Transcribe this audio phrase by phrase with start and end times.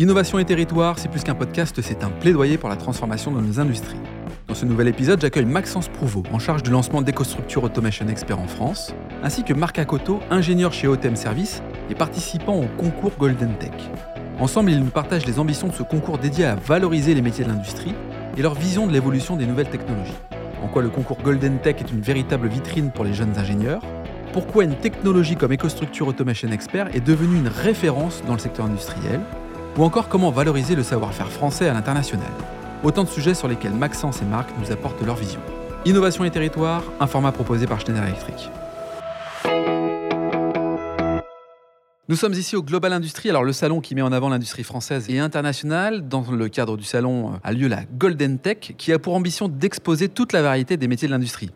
[0.00, 3.60] Innovation et territoire, c'est plus qu'un podcast, c'est un plaidoyer pour la transformation de nos
[3.60, 4.00] industries.
[4.48, 8.46] Dans ce nouvel épisode, j'accueille Maxence Prouveau, en charge du lancement d'EcoStructure Automation Expert en
[8.46, 13.72] France, ainsi que Marc Akoto, ingénieur chez OTM Service et participant au concours Golden Tech.
[14.38, 17.50] Ensemble, ils nous partagent les ambitions de ce concours dédié à valoriser les métiers de
[17.50, 17.92] l'industrie
[18.38, 20.16] et leur vision de l'évolution des nouvelles technologies.
[20.64, 23.82] En quoi le concours Golden Tech est une véritable vitrine pour les jeunes ingénieurs?
[24.32, 29.20] Pourquoi une technologie comme EcoStructure Automation Expert est devenue une référence dans le secteur industriel?
[29.76, 32.30] Ou encore comment valoriser le savoir-faire français à l'international
[32.82, 35.40] Autant de sujets sur lesquels Maxence et Marc nous apportent leur vision.
[35.84, 38.50] Innovation et territoire, un format proposé par Schneider Electric.
[42.08, 45.08] Nous sommes ici au Global Industrie, alors le salon qui met en avant l'industrie française
[45.08, 46.08] et internationale.
[46.08, 50.08] Dans le cadre du salon a lieu la Golden Tech, qui a pour ambition d'exposer
[50.08, 51.50] toute la variété des métiers de l'industrie.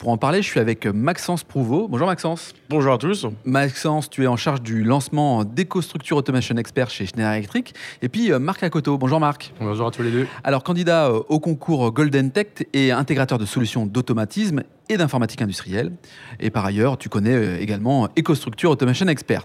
[0.00, 1.86] Pour en parler, je suis avec Maxence Prouveau.
[1.86, 2.54] Bonjour Maxence.
[2.70, 3.26] Bonjour à tous.
[3.44, 7.74] Maxence, tu es en charge du lancement d'EcoStructure Automation Expert chez Schneider Electric.
[8.00, 8.96] Et puis euh, Marc Akoto.
[8.96, 9.52] Bonjour Marc.
[9.60, 10.26] Bonjour à tous les deux.
[10.42, 15.92] Alors candidat euh, au concours Golden Tech et intégrateur de solutions d'automatisme et d'informatique industrielle.
[16.40, 19.44] Et par ailleurs, tu connais euh, également EcoStructure Automation Expert.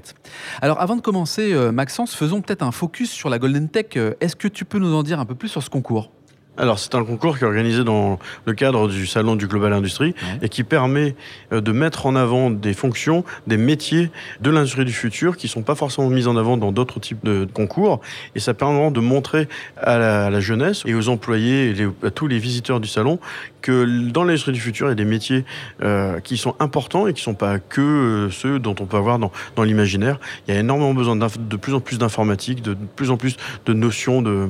[0.61, 3.97] Alors avant de commencer, Maxence, faisons peut-être un focus sur la Golden Tech.
[4.21, 6.11] Est-ce que tu peux nous en dire un peu plus sur ce concours?
[6.57, 10.15] Alors c'est un concours qui est organisé dans le cadre du salon du Global Industrie
[10.41, 11.15] et qui permet
[11.51, 14.09] euh, de mettre en avant des fonctions, des métiers
[14.41, 17.47] de l'industrie du futur qui sont pas forcément mis en avant dans d'autres types de
[17.51, 18.01] concours.
[18.35, 22.39] Et ça permet de montrer à la, jeunesse et aux employés et à tous les
[22.39, 23.19] visiteurs du salon
[23.61, 25.43] que dans l'industrie du futur il y a des métiers
[25.81, 29.17] euh, qui sont importants et qui sont pas que euh, ceux dont on peut avoir
[29.17, 30.19] dans, dans l'imaginaire.
[30.47, 33.73] Il y a énormément besoin de plus en plus d'informatique, de plus en plus de
[33.73, 34.49] notions de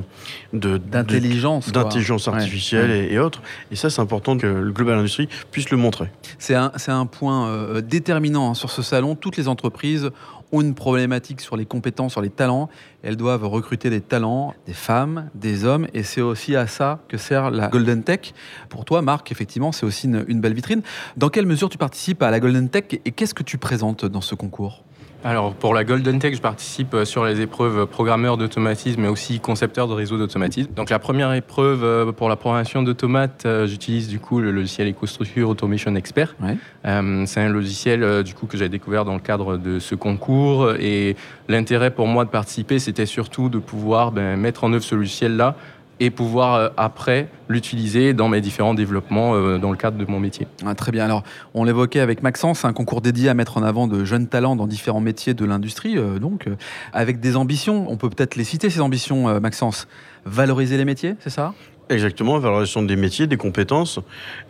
[0.52, 3.42] d'intelligence intelligence artificielle Et, autres.
[3.70, 6.10] Et ça, c'est important que le Global Industry puisse le montrer.
[6.38, 9.14] C'est un, un, point euh, déterminant hein, sur ce salon.
[9.14, 10.10] Toutes les entreprises
[10.52, 12.68] ont une problématique sur les compétences, sur les talents.
[13.02, 17.16] Elles doivent recruter des talents, des femmes, des hommes, et c'est aussi à ça que
[17.16, 18.32] sert la Golden Tech.
[18.68, 20.82] Pour toi, Marc, effectivement, c'est aussi une, une belle vitrine.
[21.16, 24.20] Dans quelle mesure tu participes à la Golden Tech et qu'est-ce que tu présentes dans
[24.20, 24.84] ce concours?
[25.26, 29.40] Alors pour la Golden Tech, je participe euh, sur les épreuves programmeur d'automatisme mais aussi
[29.40, 30.70] concepteur de réseau d'automatisme.
[30.72, 34.88] Donc la première épreuve euh, pour la programmation d'automates, euh, j'utilise du coup le logiciel
[34.88, 36.36] EcoStructure Automation Expert.
[36.84, 41.16] c'est un logiciel du coup que j'ai découvert dans le cadre de ce concours et
[41.48, 45.56] l'intérêt pour moi de participer, c'était surtout de pouvoir ben, mettre en œuvre ce logiciel-là
[46.00, 50.20] et pouvoir euh, après l'utiliser dans mes différents développements euh, dans le cadre de mon
[50.20, 50.46] métier.
[50.64, 51.04] Ah, très bien.
[51.04, 51.22] Alors,
[51.54, 54.66] on l'évoquait avec Maxence, un concours dédié à mettre en avant de jeunes talents dans
[54.66, 56.48] différents métiers de l'industrie, euh, donc
[56.92, 57.86] avec des ambitions.
[57.88, 59.86] On peut peut-être les citer ces ambitions, Maxence.
[60.24, 61.54] Valoriser les métiers, c'est ça?
[61.88, 64.00] Exactement, valorisation des métiers, des compétences,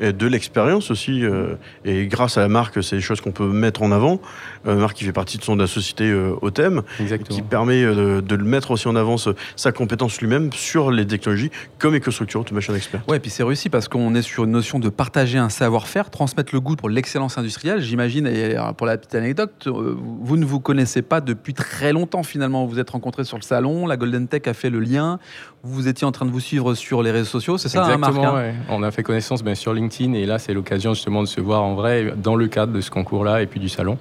[0.00, 1.22] et de l'expérience aussi.
[1.22, 4.20] Euh, et grâce à la marque, c'est des choses qu'on peut mettre en avant.
[4.66, 6.82] Euh, une marque qui fait partie de son de société euh, OTEM,
[7.28, 9.16] qui permet de, le mettre aussi en avant
[9.56, 13.02] sa compétence lui-même sur les technologies comme EcoStructure Automation Expert.
[13.06, 16.10] Ouais, et puis c'est réussi parce qu'on est sur une notion de partager un savoir-faire,
[16.10, 17.80] transmettre le goût pour l'excellence industrielle.
[17.82, 22.64] J'imagine, et pour la petite anecdote, vous ne vous connaissez pas depuis très longtemps finalement.
[22.64, 25.18] Vous vous êtes rencontrés sur le salon, la Golden Tech a fait le lien.
[25.62, 28.34] Vous étiez en train de vous suivre sur les réseaux sociaux, c'est ça, hein, Exactement,
[28.70, 31.62] On a fait connaissance bien, sur LinkedIn et là, c'est l'occasion justement de se voir
[31.62, 33.98] en vrai dans le cadre de ce concours-là et puis du salon.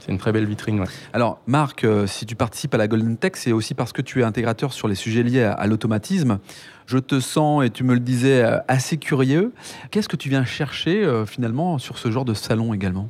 [0.00, 0.82] C'est une très belle vitrine.
[1.12, 4.20] Alors, Marc, euh, si tu participes à la Golden Tech, c'est aussi parce que tu
[4.20, 6.38] es intégrateur sur les sujets liés à, l'automatisme.
[6.86, 9.52] Je te sens, et tu me le disais, euh, assez curieux.
[9.90, 13.08] Qu'est-ce que tu viens chercher euh, finalement sur ce genre de salon également?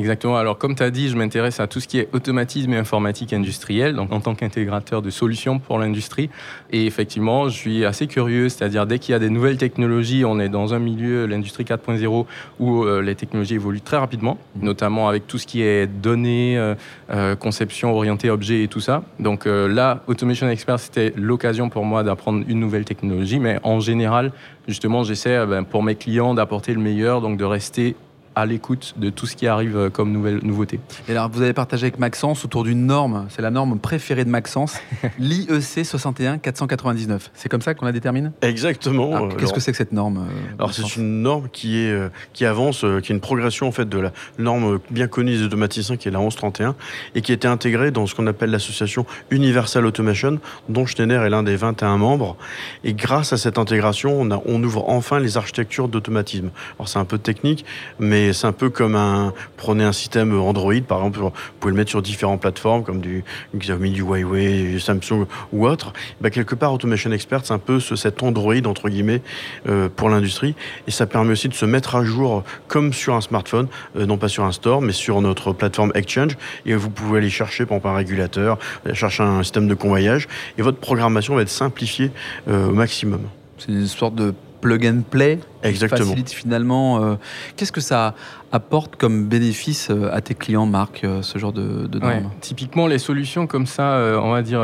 [0.00, 0.38] Exactement.
[0.38, 3.34] Alors, comme tu as dit, je m'intéresse à tout ce qui est automatisme et informatique
[3.34, 6.30] industrielle, donc en tant qu'intégrateur de solutions pour l'industrie.
[6.70, 10.40] Et effectivement, je suis assez curieux, c'est-à-dire dès qu'il y a des nouvelles technologies, on
[10.40, 12.24] est dans un milieu, l'industrie 4.0,
[12.58, 14.64] où euh, les technologies évoluent très rapidement, mmh.
[14.64, 16.74] notamment avec tout ce qui est données, euh,
[17.10, 19.02] euh, conception orientée objet et tout ça.
[19.18, 24.32] Donc là, Automation Expert, c'était l'occasion pour moi d'apprendre une nouvelle technologie, mais en général,
[24.66, 27.96] justement, j'essaie ben, pour mes clients d'apporter le meilleur, donc de rester
[28.34, 30.78] à l'écoute de tout ce qui arrive euh, comme nouvelle, nouveauté.
[31.08, 34.30] Et alors, vous avez partagé avec Maxence autour d'une norme, c'est la norme préférée de
[34.30, 34.78] Maxence,
[35.18, 37.30] l'IEC 61 499.
[37.34, 38.32] C'est comme ça qu'on la détermine?
[38.42, 39.28] Exactement.
[39.28, 42.46] Qu'est-ce que c'est que cette norme euh, Alors, c'est une norme qui, est, euh, qui
[42.46, 46.08] avance, qui est une progression en fait de la norme bien connue des automaticiens qui
[46.08, 46.76] est la 1131
[47.14, 50.38] et qui a été intégrée dans ce qu'on appelle l'association Universal Automation,
[50.68, 52.36] dont Schneider est l'un des 21 membres.
[52.84, 56.50] Et grâce à cette intégration, on, a, on ouvre enfin les architectures d'automatisme.
[56.78, 57.64] Alors, c'est un peu technique,
[57.98, 61.72] mais Mais c'est un peu comme un, prenez un système Android, par exemple, vous pouvez
[61.72, 63.24] le mettre sur différentes plateformes comme du
[63.56, 65.24] Xiaomi, du Huawei, du Samsung
[65.54, 65.94] ou autre.
[66.20, 69.22] Bah, quelque part, Automation Expert, c'est un peu ce, cet Android, entre guillemets,
[69.70, 70.54] euh, pour l'industrie.
[70.86, 74.18] Et ça permet aussi de se mettre à jour comme sur un smartphone, euh, non
[74.18, 76.36] pas sur un store, mais sur notre plateforme Exchange.
[76.66, 78.58] Et vous pouvez aller chercher, par exemple, un régulateur,
[78.92, 80.28] chercher un système de convoyage.
[80.58, 82.10] Et votre programmation va être simplifiée
[82.48, 83.22] euh, au maximum.
[83.56, 85.38] C'est une sorte de plug and play
[85.68, 86.04] Exactement.
[86.08, 87.02] facilite finalement.
[87.02, 87.14] euh,
[87.56, 88.14] Qu'est-ce que ça
[88.52, 92.20] apporte comme bénéfice euh, à tes clients, Marc, euh, ce genre de, de Ouais.
[92.20, 92.32] normes?
[92.40, 94.62] Typiquement, les solutions comme ça, euh, on va dire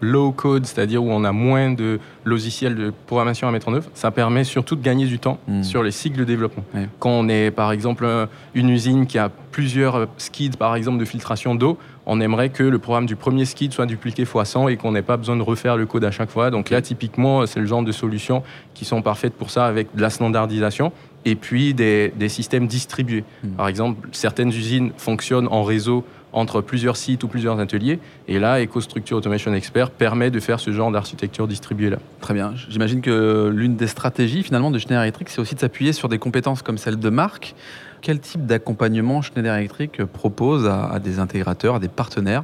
[0.00, 3.90] low code, c'est-à-dire où on a moins de logiciels de programmation à mettre en œuvre,
[3.94, 5.62] ça permet surtout de gagner du temps Mm.
[5.62, 6.64] sur les cycles de développement.
[6.74, 6.88] Ouais.
[6.98, 11.04] Quand on est par exemple un- une usine qui a plusieurs skids, par exemple de
[11.04, 14.76] filtration d'eau, on aimerait que le programme du premier skid soit dupliqué x 100 et
[14.76, 16.50] qu'on n'ait pas besoin de refaire le code à chaque fois.
[16.50, 18.42] Donc là, typiquement, c'est le genre de solutions
[18.74, 20.92] qui sont parfaites pour ça avec de la standardisation
[21.24, 23.24] et puis des, des systèmes distribués.
[23.42, 23.48] Mm.
[23.50, 28.00] Par exemple, certaines usines fonctionnent en réseau entre plusieurs sites ou plusieurs ateliers.
[28.26, 31.98] Et là, EcoStructure Automation Expert permet de faire ce genre d'architecture distribuée-là.
[32.20, 32.54] Très bien.
[32.68, 36.18] J'imagine que l'une des stratégies finalement de Schneider Electric, c'est aussi de s'appuyer sur des
[36.18, 37.54] compétences comme celle de Marc.
[38.02, 42.42] Quel type d'accompagnement Schneider Electric propose à, à des intégrateurs, à des partenaires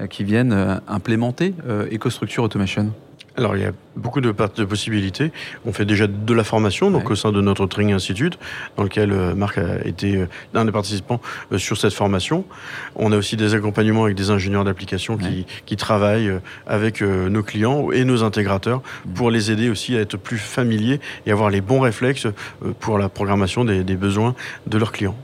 [0.00, 2.92] euh, qui viennent euh, implémenter euh, EcoStructure Automation?
[3.38, 5.30] Alors, il y a beaucoup de, possibilités.
[5.64, 7.12] On fait déjà de la formation, donc Ouais.
[7.12, 8.36] au sein de notre Training Institute,
[8.76, 11.20] dans lequel euh, Marc a été euh, un des participants
[11.52, 12.44] euh, sur cette formation.
[12.96, 15.46] On a aussi des accompagnements avec des ingénieurs d'application qui, Ouais.
[15.66, 19.12] qui travaillent euh, avec nos clients et nos intégrateurs Mhm.
[19.14, 22.26] pour les aider aussi à être plus familiers et avoir les bons réflexes
[22.80, 24.34] pour la programmation des, des besoins
[24.66, 25.16] de leurs clients.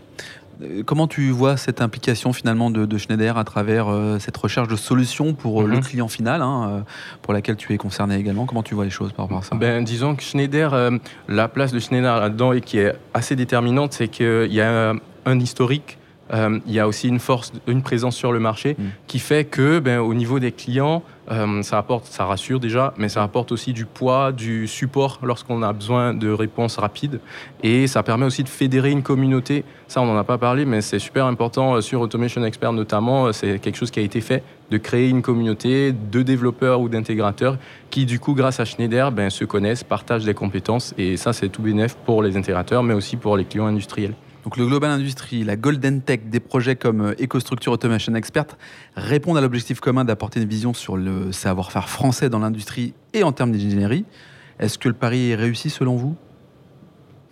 [0.62, 4.68] Euh, Comment tu vois cette implication finalement de, de Schneider à travers euh, cette recherche
[4.68, 5.70] de solutions pour euh, Mhm.
[5.72, 6.84] le client final, hein,
[7.22, 8.46] pour laquelle tu es concerné également?
[8.46, 9.56] Comment tu vois les choses par rapport à ça?
[9.56, 10.90] Ben, disons que Schneider, euh,
[11.28, 14.94] la place de Schneider là-dedans et qui est assez déterminante, c'est qu'il y a
[15.26, 15.98] un historique,
[16.32, 18.82] euh, il y a aussi une force, une présence sur le marché Mm.
[19.06, 23.08] qui fait que, ben, au niveau des clients, euh, ça apporte, ça rassure déjà, mais
[23.08, 27.20] ça apporte aussi du poids, du support lorsqu'on a besoin de réponses rapides,
[27.62, 29.64] et ça permet aussi de fédérer une communauté.
[29.88, 33.32] Ça, on n'en a pas parlé, mais c'est super important euh, sur Automation Expert notamment.
[33.32, 37.58] C'est quelque chose qui a été fait de créer une communauté de développeurs ou d'intégrateurs
[37.90, 40.94] qui, du coup, grâce à Schneider, ben, se connaissent, partagent des compétences.
[40.98, 44.14] Et ça, c'est tout bénéf pour les intégrateurs, mais aussi pour les clients industriels.
[44.44, 48.44] Donc le Global Industry, la Golden Tech, des projets comme euh, EcoStructure Automation Expert
[48.94, 53.32] répondent à l'objectif commun d'apporter une vision sur le savoir-faire français dans l'industrie et en
[53.32, 54.04] termes d'ingénierie.
[54.60, 56.14] Est-ce que le pari est réussi selon vous?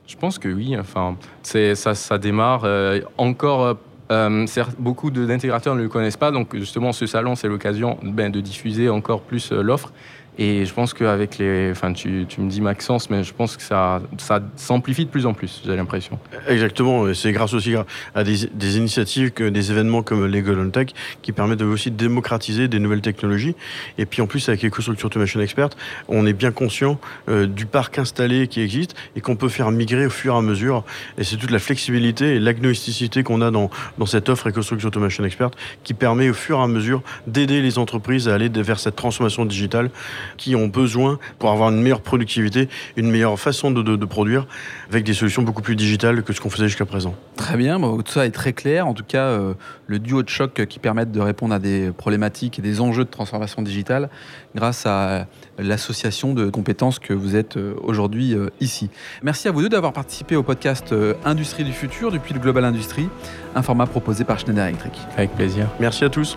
[0.06, 0.74] Je pense que oui.
[0.78, 3.76] Enfin, ça, démarre euh, encore.
[4.10, 4.46] euh,
[4.78, 8.88] beaucoup d'intégrateurs ne le connaissent pas, donc justement ce salon c'est l'occasion ben, de diffuser
[8.88, 9.92] encore plus l'offre.
[10.38, 13.62] Et je pense qu'avec les, enfin tu, tu me dis Maxence, mais je pense que
[13.62, 15.60] ça, ça s'amplifie de plus en plus.
[15.64, 16.18] J'ai l'impression.
[16.48, 17.74] Exactement, et c'est grâce aussi
[18.14, 20.88] à des, initiatives, que des événements comme les Golden Tech
[21.20, 23.54] qui permettent de aussi démocratiser des nouvelles technologies.
[23.98, 25.68] Et puis en plus, avec EcoStructure Automation Expert,
[26.08, 26.98] on est bien conscient
[27.28, 30.42] euh, du parc installé qui existe et qu'on peut faire migrer au fur et à
[30.42, 30.84] mesure.
[31.18, 35.24] Et c'est toute la flexibilité et l'agnosticité qu'on a dans, dans cette offre EcoStructure Automation
[35.24, 35.50] Expert
[35.84, 38.96] qui permet au fur et à mesure d'aider les entreprises à aller de- vers cette
[38.96, 39.90] transformation digitale
[40.36, 44.46] qui ont besoin pour avoir une meilleure productivité, une meilleure façon de, de- de produire
[44.90, 47.14] avec des solutions beaucoup plus digitales que ce qu'on faisait jusqu'à présent.
[47.36, 48.86] Très bien, bon, tout ça est très clair.
[48.86, 49.54] En tout cas, euh,
[49.86, 53.10] le duo de choc qui permettent de répondre à des problématiques et des enjeux de
[53.10, 54.10] transformation digitale
[54.54, 55.26] grâce à
[55.58, 58.90] l'association de compétences que vous êtes euh, aujourd'hui euh, ici.
[59.22, 62.64] Merci à vous deux d'avoir participé au podcast euh, Industrie du futur depuis le Global
[62.64, 63.08] Industry,
[63.54, 64.92] un format proposé par Schneider Electric.
[65.16, 65.68] Avec plaisir.
[65.80, 66.36] Merci à tous.